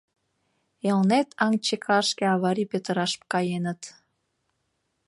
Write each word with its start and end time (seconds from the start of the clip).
—Элнет 0.89 1.29
аҥ 1.45 1.53
чекашке 1.65 2.25
аварий 2.35 2.69
петыраш 2.71 3.13
каеныт. 3.31 3.81